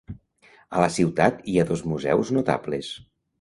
[0.77, 2.91] A la ciutat hi ha dos museus notables.